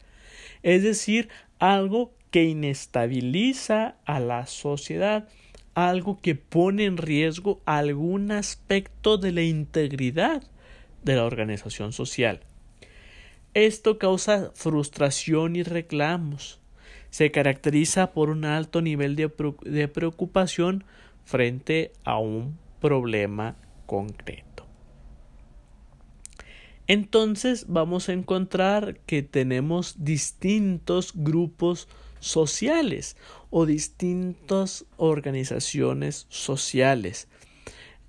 Es 0.63 0.83
decir, 0.83 1.29
algo 1.59 2.13
que 2.29 2.43
inestabiliza 2.43 3.95
a 4.03 4.19
la 4.19 4.47
sociedad, 4.47 5.29
algo 5.75 6.19
que 6.19 6.35
pone 6.35 6.83
en 6.83 6.97
riesgo 6.97 7.61
algún 7.63 8.33
aspecto 8.33 9.17
de 9.17 9.31
la 9.31 9.43
integridad 9.43 10.43
de 11.07 11.15
la 11.15 11.25
organización 11.25 11.93
social. 11.93 12.41
Esto 13.53 13.97
causa 13.97 14.51
frustración 14.53 15.55
y 15.55 15.63
reclamos. 15.63 16.59
Se 17.09 17.31
caracteriza 17.31 18.11
por 18.11 18.29
un 18.29 18.45
alto 18.45 18.81
nivel 18.81 19.15
de, 19.15 19.87
preocupación 19.87 20.83
frente 21.25 21.91
a 22.03 22.19
un 22.19 22.59
problema 22.79 23.55
concreto 23.87 24.57
entonces 26.87 27.65
vamos 27.67 28.07
a 28.07 28.13
encontrar 28.13 28.99
que 29.05 29.21
tenemos 29.21 30.05
distintos 30.05 31.11
grupos 31.13 31.89
sociales 32.19 33.17
o 33.49 33.65
distintas 33.65 34.85
organizaciones 34.95 36.25
sociales. 36.29 37.27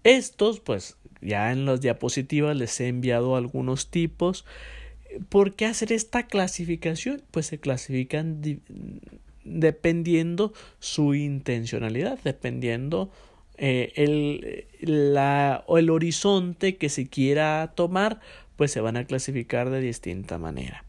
Estos, 0.05 0.61
pues 0.61 0.97
ya 1.21 1.53
en 1.53 1.65
las 1.65 1.81
diapositivas 1.81 2.57
les 2.57 2.81
he 2.81 2.89
enviado 2.89 3.37
algunos 3.37 3.91
tipos. 3.91 4.45
¿Por 5.29 5.55
qué 5.55 5.67
hacer 5.67 5.93
esta 5.93 6.27
clasificación? 6.27 7.23
Pues 7.31 7.47
se 7.47 7.59
clasifican 7.59 8.43
dependiendo 9.45 10.53
su 10.79 11.15
intencionalidad, 11.15 12.19
dependiendo 12.23 13.11
eh, 13.57 13.93
el, 13.97 14.67
la, 15.15 15.65
o 15.67 15.79
el 15.79 15.91
horizonte 15.91 16.77
que 16.77 16.89
se 16.89 17.09
quiera 17.09 17.73
tomar 17.75 18.21
pues 18.59 18.73
se 18.73 18.81
van 18.81 18.97
a 18.97 19.05
clasificar 19.05 19.71
de 19.71 19.81
distinta 19.81 20.37
manera. 20.37 20.85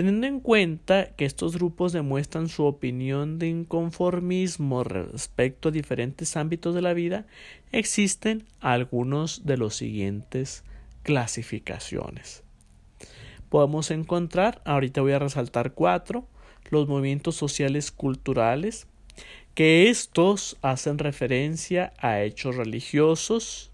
Teniendo 0.00 0.26
en 0.26 0.40
cuenta 0.40 1.14
que 1.14 1.26
estos 1.26 1.56
grupos 1.56 1.92
demuestran 1.92 2.48
su 2.48 2.64
opinión 2.64 3.38
de 3.38 3.48
inconformismo 3.48 4.82
respecto 4.82 5.68
a 5.68 5.72
diferentes 5.72 6.38
ámbitos 6.38 6.74
de 6.74 6.80
la 6.80 6.94
vida, 6.94 7.26
existen 7.70 8.46
algunos 8.60 9.44
de 9.44 9.58
los 9.58 9.76
siguientes 9.76 10.64
clasificaciones. 11.02 12.42
Podemos 13.50 13.90
encontrar, 13.90 14.62
ahorita 14.64 15.02
voy 15.02 15.12
a 15.12 15.18
resaltar 15.18 15.74
cuatro, 15.74 16.26
los 16.70 16.88
movimientos 16.88 17.36
sociales 17.36 17.90
culturales, 17.90 18.86
que 19.54 19.90
estos 19.90 20.56
hacen 20.62 20.96
referencia 20.96 21.92
a 21.98 22.22
hechos 22.22 22.56
religiosos, 22.56 23.70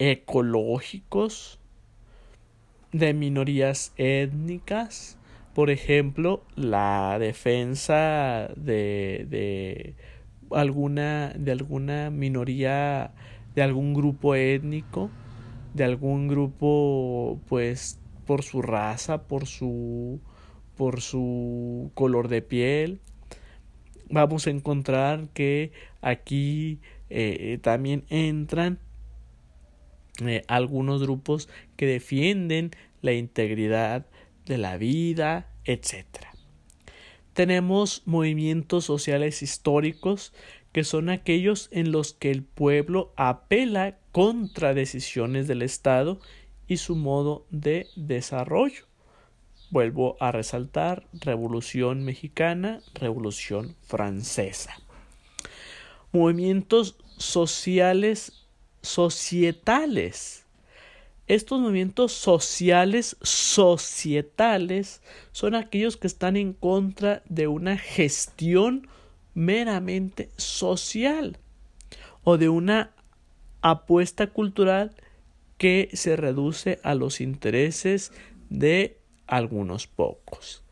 ecológicos, 0.00 1.60
de 2.90 3.12
minorías 3.14 3.92
étnicas, 3.98 5.17
por 5.58 5.70
ejemplo, 5.70 6.44
la 6.54 7.18
defensa 7.18 8.48
de, 8.54 9.26
de 9.28 9.96
alguna 10.52 11.32
de 11.36 11.50
alguna 11.50 12.10
minoría 12.10 13.10
de 13.56 13.62
algún 13.62 13.92
grupo 13.92 14.36
étnico, 14.36 15.10
de 15.74 15.82
algún 15.82 16.28
grupo 16.28 17.40
pues 17.48 17.98
por 18.24 18.44
su 18.44 18.62
raza, 18.62 19.24
por 19.26 19.46
su 19.46 20.20
por 20.76 21.00
su 21.00 21.90
color 21.94 22.28
de 22.28 22.40
piel. 22.40 23.00
Vamos 24.10 24.46
a 24.46 24.50
encontrar 24.50 25.28
que 25.30 25.72
aquí 26.02 26.78
eh, 27.10 27.58
también 27.62 28.04
entran 28.10 28.78
eh, 30.24 30.44
algunos 30.46 31.02
grupos 31.02 31.48
que 31.74 31.86
defienden 31.86 32.70
la 33.02 33.12
integridad 33.12 34.06
de 34.48 34.58
la 34.58 34.76
vida, 34.76 35.46
etc. 35.64 36.04
Tenemos 37.34 38.02
movimientos 38.04 38.84
sociales 38.84 39.42
históricos 39.42 40.32
que 40.72 40.82
son 40.82 41.08
aquellos 41.08 41.68
en 41.70 41.92
los 41.92 42.12
que 42.12 42.30
el 42.30 42.42
pueblo 42.42 43.12
apela 43.16 43.98
contra 44.12 44.74
decisiones 44.74 45.46
del 45.46 45.62
Estado 45.62 46.18
y 46.66 46.78
su 46.78 46.96
modo 46.96 47.46
de 47.50 47.86
desarrollo. 47.94 48.84
Vuelvo 49.70 50.16
a 50.18 50.32
resaltar 50.32 51.06
Revolución 51.12 52.02
Mexicana, 52.02 52.80
Revolución 52.94 53.76
Francesa. 53.82 54.74
Movimientos 56.10 56.96
sociales 57.18 58.46
societales. 58.82 60.46
Estos 61.28 61.60
movimientos 61.60 62.12
sociales, 62.12 63.16
societales, 63.22 65.02
son 65.32 65.54
aquellos 65.54 65.98
que 65.98 66.06
están 66.06 66.36
en 66.38 66.54
contra 66.54 67.22
de 67.28 67.48
una 67.48 67.76
gestión 67.76 68.88
meramente 69.34 70.30
social. 70.36 71.38
o 72.24 72.36
de 72.36 72.50
una 72.50 72.90
apuesta 73.62 74.26
cultural 74.26 74.94
que 75.56 75.88
se 75.94 76.14
reduce 76.14 76.78
a 76.82 76.94
los 76.94 77.22
intereses 77.22 78.12
de 78.50 78.98
algunos 79.26 79.86
pocos. 79.86 80.62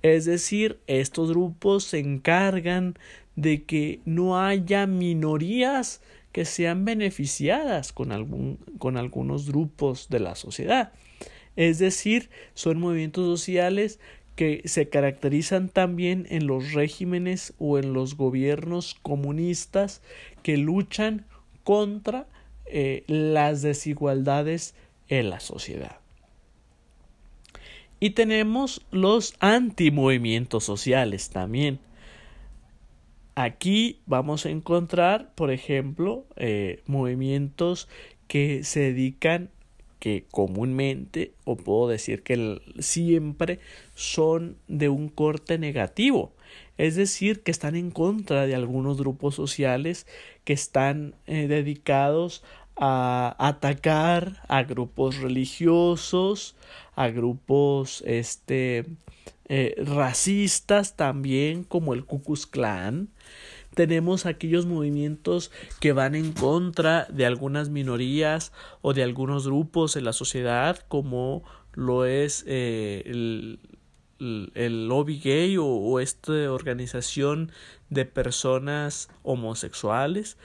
Es 0.00 0.24
decir, 0.24 0.80
estos 0.86 1.30
grupos 1.30 1.84
se 1.84 1.98
encargan 1.98 2.98
de 3.36 3.64
que 3.64 4.00
no 4.04 4.40
haya 4.40 4.86
minorías 4.86 6.00
que 6.32 6.44
sean 6.44 6.84
beneficiadas 6.84 7.92
con, 7.92 8.10
algún, 8.10 8.58
con 8.78 8.96
algunos 8.96 9.48
grupos 9.48 10.08
de 10.08 10.20
la 10.20 10.34
sociedad. 10.34 10.92
Es 11.56 11.78
decir, 11.78 12.30
son 12.54 12.80
movimientos 12.80 13.26
sociales 13.26 14.00
que 14.36 14.62
se 14.64 14.88
caracterizan 14.88 15.68
también 15.68 16.26
en 16.30 16.46
los 16.46 16.72
regímenes 16.72 17.52
o 17.58 17.78
en 17.78 17.92
los 17.92 18.16
gobiernos 18.16 18.96
comunistas 19.02 20.00
que 20.42 20.56
luchan 20.56 21.26
contra 21.64 22.26
eh, 22.66 23.04
las 23.06 23.60
desigualdades 23.60 24.74
en 25.08 25.28
la 25.28 25.40
sociedad. 25.40 25.98
Y 28.00 28.10
tenemos 28.10 28.84
los 28.90 29.34
antimovimientos 29.38 30.64
sociales 30.64 31.30
también. 31.30 31.78
Aquí 33.34 34.00
vamos 34.06 34.44
a 34.44 34.50
encontrar, 34.50 35.32
por 35.34 35.50
ejemplo, 35.50 36.26
eh, 36.36 36.82
movimientos 36.86 37.88
que 38.28 38.62
se 38.64 38.80
dedican 38.80 39.50
que 39.98 40.24
comúnmente, 40.32 41.32
o 41.44 41.56
puedo 41.56 41.86
decir 41.86 42.24
que 42.24 42.60
siempre, 42.80 43.60
son 43.94 44.56
de 44.66 44.88
un 44.88 45.08
corte 45.08 45.58
negativo. 45.58 46.32
Es 46.76 46.96
decir, 46.96 47.42
que 47.42 47.52
están 47.52 47.76
en 47.76 47.92
contra 47.92 48.46
de 48.46 48.56
algunos 48.56 48.98
grupos 48.98 49.36
sociales 49.36 50.08
que 50.44 50.54
están 50.54 51.14
eh, 51.26 51.46
dedicados 51.46 52.42
a 52.76 53.36
atacar 53.38 54.42
a 54.48 54.64
grupos 54.64 55.18
religiosos, 55.18 56.56
a 56.96 57.08
grupos 57.08 58.02
este, 58.04 58.86
eh, 59.46 59.74
racistas 59.84 60.96
también, 60.96 61.64
como 61.64 61.94
el 61.94 62.04
Ku 62.04 62.22
Klux 62.22 62.46
Klan, 62.46 63.10
tenemos 63.74 64.26
aquellos 64.26 64.66
movimientos 64.66 65.50
que 65.80 65.92
van 65.92 66.14
en 66.14 66.32
contra 66.32 67.06
de 67.10 67.26
algunas 67.26 67.70
minorías 67.70 68.52
o 68.82 68.92
de 68.92 69.02
algunos 69.02 69.46
grupos 69.46 69.96
en 69.96 70.04
la 70.04 70.12
sociedad, 70.12 70.78
como 70.88 71.42
lo 71.72 72.04
es 72.04 72.44
eh, 72.46 73.02
el, 73.06 73.60
el, 74.54 74.88
lobby 74.88 75.18
gay 75.18 75.56
o, 75.56 75.66
o 75.66 76.00
esta 76.00 76.52
organización 76.52 77.50
de 77.88 78.04
personas 78.04 79.08
homosexuales. 79.22 80.36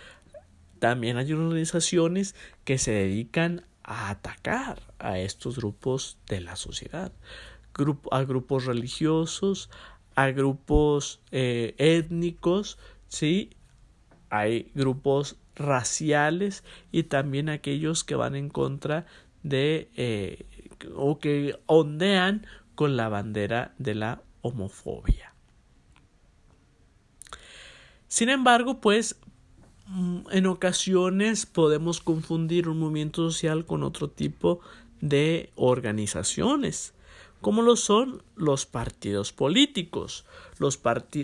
También 0.79 1.17
hay 1.17 1.34
organizaciones 1.34 2.36
que 2.63 2.77
se 2.77 2.91
dedican 2.91 3.65
a 3.84 4.10
atacar 4.10 4.81
a 5.00 5.19
estos 5.19 5.57
grupos 5.57 6.17
de 6.27 6.41
la 6.41 6.55
sociedad, 6.55 7.12
a 8.12 8.24
grupos 8.24 8.65
religiosos, 8.65 9.69
a 10.15 10.31
grupos 10.31 11.22
eh, 11.31 11.75
étnicos, 11.77 12.77
¿sí? 13.07 13.51
Hay 14.29 14.72
grupos 14.74 15.38
raciales 15.55 16.63
y 16.91 17.03
también 17.03 17.50
aquellos 17.50 18.03
que 18.03 18.15
van 18.15 18.36
en 18.36 18.50
contra 18.50 19.05
de 19.43 19.89
eh, 19.96 20.46
o 20.96 21.19
que 21.19 21.60
ondean 21.65 22.46
con 22.75 22.98
la 22.98 23.10
bandera 23.10 23.74
de 23.77 23.96
la 23.96 24.22
homofobia. 24.41 25.34
Sin 28.07 28.29
embargo, 28.29 28.79
pues 28.81 29.19
mm, 29.88 30.22
en 30.31 30.48
ocasiones 30.48 31.46
podemos 31.46 32.01
confundir 32.01 32.70
un 32.70 32.79
movimiento 32.79 33.29
social 33.29 33.66
con 33.66 33.83
otro 33.83 34.09
tipo 34.09 34.61
de 35.00 35.51
organizaciones 35.55 36.94
como 37.41 37.61
lo 37.61 37.75
son 37.75 38.23
los 38.35 38.65
partidos 38.65 39.31
políticos, 39.31 40.25
los 40.59 40.79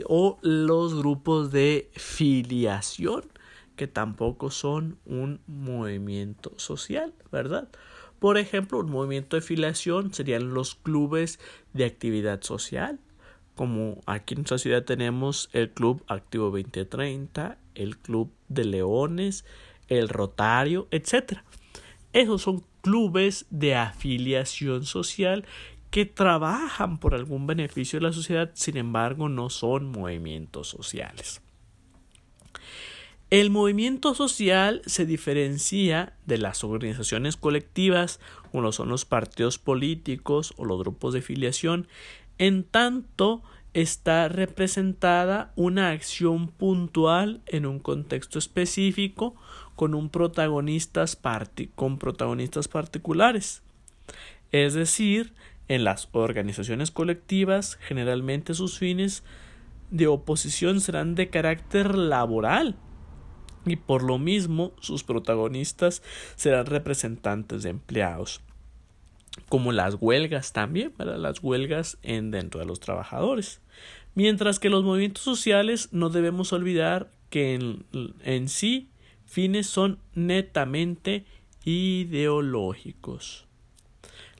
o 0.07 0.37
los 0.41 0.95
grupos 0.95 1.51
de 1.51 1.89
filiación, 1.93 3.23
que 3.75 3.87
tampoco 3.87 4.51
son 4.51 4.99
un 5.05 5.41
movimiento 5.47 6.53
social, 6.57 7.13
¿verdad? 7.31 7.69
Por 8.19 8.37
ejemplo, 8.37 8.79
un 8.79 8.91
movimiento 8.91 9.35
de 9.35 9.41
filiación 9.41 10.13
serían 10.13 10.53
los 10.53 10.75
clubes 10.75 11.39
de 11.73 11.85
actividad 11.85 12.41
social, 12.41 12.99
como 13.55 14.01
aquí 14.05 14.33
en 14.33 14.41
nuestra 14.41 14.57
ciudad 14.57 14.83
tenemos 14.83 15.49
el 15.53 15.71
Club 15.71 16.03
Activo 16.07 16.45
2030, 16.45 17.57
el 17.75 17.97
Club 17.97 18.31
de 18.47 18.65
Leones, 18.65 19.45
el 19.87 20.09
Rotario, 20.09 20.87
etc. 20.91 21.39
Esos 22.13 22.41
son 22.41 22.63
clubes 22.81 23.45
de 23.49 23.75
afiliación 23.75 24.85
social 24.85 25.45
que 25.93 26.07
trabajan 26.07 26.97
por 26.97 27.13
algún 27.13 27.45
beneficio 27.45 27.99
de 27.99 28.07
la 28.07 28.13
sociedad, 28.13 28.49
sin 28.55 28.77
embargo 28.77 29.29
no 29.29 29.51
son 29.51 29.91
movimientos 29.91 30.67
sociales. 30.67 31.39
El 33.29 33.51
movimiento 33.51 34.15
social 34.15 34.81
se 34.87 35.05
diferencia 35.05 36.13
de 36.25 36.39
las 36.39 36.63
organizaciones 36.63 37.37
colectivas, 37.37 38.19
como 38.51 38.71
son 38.71 38.89
los 38.89 39.05
partidos 39.05 39.59
políticos 39.59 40.55
o 40.57 40.65
los 40.65 40.79
grupos 40.79 41.13
de 41.13 41.21
filiación, 41.21 41.87
en 42.39 42.63
tanto 42.63 43.43
está 43.75 44.29
representada 44.29 45.53
una 45.55 45.91
acción 45.91 46.47
puntual 46.47 47.43
en 47.45 47.67
un 47.67 47.77
contexto 47.77 48.39
específico 48.39 49.35
con 49.75 49.93
un 49.93 50.09
protagonistas 50.09 51.19
con 51.75 51.99
protagonistas 51.99 52.67
particulares. 52.67 53.61
Es 54.51 54.75
decir, 54.75 55.33
en 55.73 55.83
las 55.83 56.07
organizaciones 56.11 56.91
colectivas, 56.91 57.79
generalmente 57.81 58.53
sus 58.53 58.77
fines 58.77 59.23
de 59.89 60.05
oposición 60.05 60.81
serán 60.81 61.15
de 61.15 61.29
carácter 61.29 61.95
laboral. 61.95 62.75
Y 63.65 63.77
por 63.77 64.03
lo 64.03 64.19
mismo 64.19 64.73
sus 64.79 65.03
protagonistas 65.03 66.03
serán 66.35 66.67
representantes 66.67 67.63
de 67.63 67.69
empleados 67.71 68.41
como 69.49 69.71
las 69.71 69.97
huelgas 69.99 70.53
también 70.53 70.91
para 70.91 71.17
las 71.17 71.41
huelgas 71.41 71.97
en 72.03 72.29
dentro 72.29 72.59
de 72.59 72.67
los 72.67 72.79
trabajadores. 72.79 73.61
Mientras 74.13 74.59
que 74.59 74.69
los 74.69 74.83
movimientos 74.83 75.23
sociales 75.23 75.89
no 75.91 76.11
debemos 76.11 76.53
olvidar 76.53 77.09
que 77.31 77.55
en, 77.55 77.83
en 78.23 78.47
sí 78.47 78.89
fines 79.25 79.65
son 79.65 79.97
netamente 80.13 81.25
ideológicos 81.65 83.47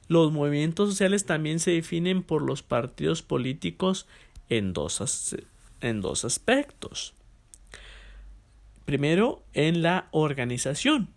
los 0.08 0.32
movimientos 0.32 0.90
sociales 0.90 1.24
también 1.24 1.60
se 1.60 1.72
definen 1.72 2.22
por 2.22 2.42
los 2.42 2.62
partidos 2.62 3.22
políticos 3.22 4.06
en 4.48 4.72
dos, 4.72 5.36
en 5.80 6.00
dos 6.00 6.24
aspectos. 6.24 7.14
Primero, 8.84 9.42
en 9.54 9.82
la 9.82 10.08
organización. 10.10 11.08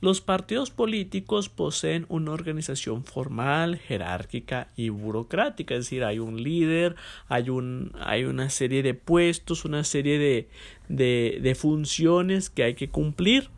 Los 0.00 0.20
partidos 0.20 0.70
políticos 0.70 1.48
poseen 1.48 2.04
una 2.10 2.32
organización 2.32 3.04
formal, 3.04 3.78
jerárquica 3.78 4.68
y 4.76 4.90
burocrática, 4.90 5.74
es 5.74 5.86
decir, 5.86 6.04
hay 6.04 6.18
un 6.18 6.42
líder, 6.42 6.94
hay, 7.28 7.48
un, 7.48 7.92
hay 7.98 8.24
una 8.24 8.50
serie 8.50 8.82
de 8.82 8.92
puestos, 8.92 9.64
una 9.64 9.82
serie 9.82 10.18
de, 10.18 10.48
de, 10.88 11.38
de 11.40 11.54
funciones 11.54 12.50
que 12.50 12.64
hay 12.64 12.74
que 12.74 12.90
cumplir. 12.90 13.48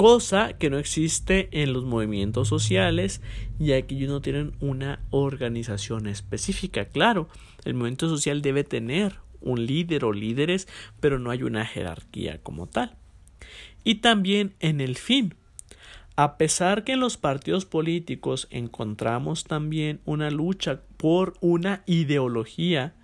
Cosa 0.00 0.54
que 0.54 0.70
no 0.70 0.78
existe 0.78 1.50
en 1.52 1.74
los 1.74 1.84
movimientos 1.84 2.48
sociales, 2.48 3.20
ya 3.58 3.82
que 3.82 3.96
ellos 3.96 4.08
no 4.08 4.22
tienen 4.22 4.52
una 4.58 5.00
organización 5.10 6.06
específica. 6.06 6.86
Claro, 6.86 7.28
el 7.66 7.74
movimiento 7.74 8.08
social 8.08 8.40
debe 8.40 8.64
tener 8.64 9.16
un 9.42 9.66
líder 9.66 10.06
o 10.06 10.14
líderes, 10.14 10.68
pero 11.00 11.18
no 11.18 11.30
hay 11.30 11.42
una 11.42 11.66
jerarquía 11.66 12.38
como 12.42 12.66
tal. 12.66 12.96
Y 13.84 13.96
también 13.96 14.54
en 14.60 14.80
el 14.80 14.96
fin. 14.96 15.34
A 16.16 16.38
pesar 16.38 16.82
que 16.82 16.92
en 16.92 17.00
los 17.00 17.18
partidos 17.18 17.66
políticos 17.66 18.48
encontramos 18.50 19.44
también 19.44 20.00
una 20.06 20.30
lucha 20.30 20.80
por 20.96 21.34
una 21.42 21.82
ideología, 21.84 22.94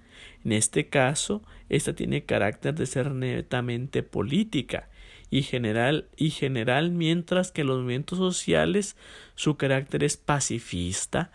en 0.47 0.53
este 0.53 0.89
caso, 0.89 1.43
esta 1.69 1.95
tiene 1.95 2.25
carácter 2.25 2.75
de 2.75 2.87
ser 2.87 3.11
netamente 3.11 4.03
política 4.03 4.89
y 5.31 5.43
general 5.43 6.09
y 6.17 6.31
general 6.31 6.91
mientras 6.91 7.53
que 7.53 7.65
los 7.65 7.79
movimientos 7.79 8.19
sociales 8.19 8.97
su 9.35 9.57
carácter 9.57 10.05
es 10.05 10.17
pacifista. 10.17 11.31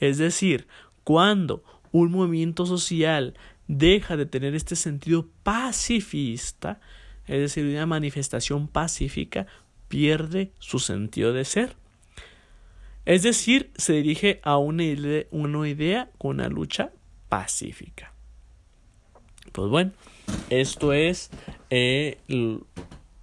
Es 0.00 0.18
decir 0.18 0.66
cuando 1.04 1.62
un 1.92 2.10
movimiento 2.10 2.66
social 2.66 3.34
deja 3.68 4.16
de 4.16 4.26
tener 4.26 4.54
este 4.54 4.76
sentido 4.76 5.28
pacifista 5.42 6.80
es 7.26 7.40
decir 7.40 7.64
una 7.64 7.86
manifestación 7.86 8.68
pacífica 8.68 9.46
pierde 9.88 10.52
su 10.58 10.78
sentido 10.78 11.32
de 11.32 11.44
ser. 11.44 11.76
Es 13.04 13.22
decir 13.22 13.70
se 13.76 13.94
dirige 13.94 14.40
a 14.42 14.58
una 14.58 14.84
idea, 14.84 15.24
una 15.30 15.68
idea 15.68 16.10
con 16.18 16.36
una 16.36 16.48
lucha 16.48 16.92
pacífica. 17.28 18.12
Pues 19.52 19.70
bueno, 19.70 19.92
esto 20.50 20.92
es 20.92 21.30
eh, 21.70 22.18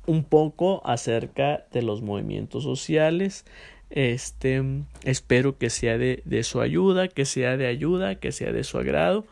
un 0.06 0.24
poco 0.24 0.82
acerca 0.86 1.66
de 1.72 1.82
los 1.82 2.02
movimientos 2.02 2.63
sociales. 2.63 3.46
Este, 3.89 4.63
espero 5.04 5.58
que 5.58 5.70
sea 5.70 5.98
de, 5.98 6.44
su 6.44 6.62
ayuda, 6.62 7.08
que 7.08 7.26
sea 7.26 7.58
de 7.58 7.68
ayuda, 7.68 8.16
que 8.16 8.32
sea 8.32 8.52
de 8.52 8.63
su 8.63 8.78
agrado, 8.80 9.26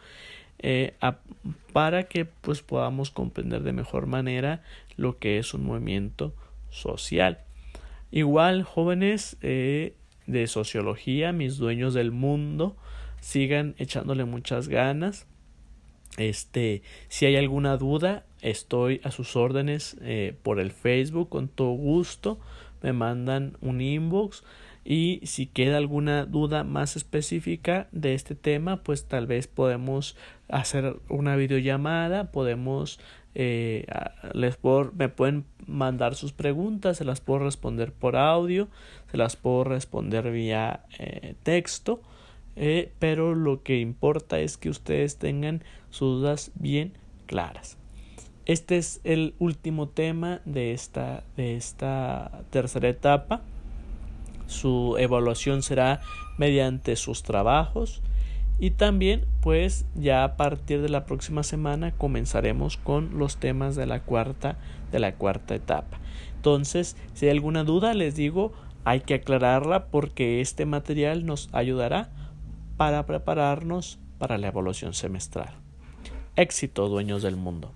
eh, 0.59 0.93
para 1.73 2.03
que 2.03 2.25
pues 2.25 2.61
podamos 2.61 3.09
comprender 3.09 3.63
de 3.63 3.73
mejor 3.73 4.05
manera 4.05 4.61
lo 4.97 5.17
que 5.17 5.39
es 5.39 5.53
un 5.53 5.65
movimiento 5.65 6.33
social. 6.69 7.39
Igual, 8.11 8.63
jóvenes 8.63 9.37
eh, 9.41 9.95
de 10.27 10.47
sociología, 10.47 11.31
mis 11.31 11.57
dueños 11.57 11.93
del 11.93 12.11
mundo, 12.11 12.75
sigan 13.19 13.75
echándole 13.77 14.25
muchas 14.25 14.67
ganas. 14.67 15.27
Este, 16.17 16.81
si 17.07 17.25
hay 17.25 17.37
alguna 17.37 17.77
duda, 17.77 18.25
estoy 18.41 19.01
a 19.03 19.11
sus 19.11 19.35
órdenes 19.35 19.97
eh, 20.01 20.35
por 20.43 20.59
el 20.59 20.71
Facebook 20.71 21.29
con 21.29 21.47
todo 21.47 21.71
gusto. 21.71 22.39
Me 22.81 22.93
mandan 22.93 23.57
un 23.61 23.81
inbox 23.81 24.43
y 24.83 25.21
si 25.23 25.45
queda 25.45 25.77
alguna 25.77 26.25
duda 26.25 26.63
más 26.63 26.95
específica 26.95 27.87
de 27.91 28.15
este 28.15 28.33
tema, 28.33 28.83
pues 28.83 29.05
tal 29.05 29.27
vez 29.27 29.47
podemos 29.47 30.17
hacer 30.49 30.97
una 31.07 31.35
videollamada, 31.35 32.31
podemos 32.31 32.99
eh, 33.35 33.85
les 34.33 34.57
me 34.93 35.09
pueden 35.09 35.45
mandar 35.67 36.15
sus 36.15 36.33
preguntas, 36.33 36.97
se 36.97 37.05
las 37.05 37.21
puedo 37.21 37.39
responder 37.39 37.93
por 37.93 38.15
audio, 38.15 38.67
se 39.11 39.17
las 39.17 39.35
puedo 39.35 39.63
responder 39.63 40.31
vía 40.31 40.85
eh, 40.97 41.35
texto, 41.43 42.01
pero 42.99 43.33
lo 43.35 43.63
que 43.63 43.79
importa 43.79 44.39
es 44.39 44.57
que 44.57 44.69
ustedes 44.69 45.17
tengan 45.17 45.63
sus 45.89 46.21
dudas 46.21 46.51
bien 46.55 46.93
claras. 47.25 47.80
Este 48.51 48.77
es 48.77 48.99
el 49.05 49.33
último 49.39 49.87
tema 49.87 50.41
de 50.43 50.73
esta, 50.73 51.23
de 51.37 51.55
esta 51.55 52.43
tercera 52.49 52.89
etapa. 52.89 53.39
Su 54.45 54.97
evaluación 54.99 55.63
será 55.63 56.01
mediante 56.37 56.97
sus 56.97 57.23
trabajos 57.23 58.01
y 58.59 58.71
también, 58.71 59.23
pues 59.39 59.85
ya 59.95 60.25
a 60.25 60.35
partir 60.35 60.81
de 60.81 60.89
la 60.89 61.05
próxima 61.05 61.43
semana 61.43 61.93
comenzaremos 61.93 62.75
con 62.75 63.17
los 63.17 63.37
temas 63.37 63.77
de 63.77 63.85
la 63.85 64.01
cuarta, 64.01 64.57
de 64.91 64.99
la 64.99 65.15
cuarta 65.15 65.55
etapa. 65.55 66.01
Entonces, 66.35 66.97
si 67.13 67.27
hay 67.27 67.31
alguna 67.31 67.63
duda, 67.63 67.93
les 67.93 68.17
digo, 68.17 68.51
hay 68.83 68.99
que 68.99 69.13
aclararla 69.13 69.85
porque 69.85 70.41
este 70.41 70.65
material 70.65 71.25
nos 71.25 71.47
ayudará 71.53 72.09
para 72.75 73.05
prepararnos 73.05 73.97
para 74.17 74.37
la 74.37 74.49
evaluación 74.49 74.93
semestral. 74.93 75.53
Éxito, 76.35 76.89
dueños 76.89 77.23
del 77.23 77.37
mundo. 77.37 77.71